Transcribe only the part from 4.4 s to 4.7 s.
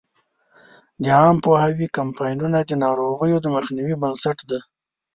دی.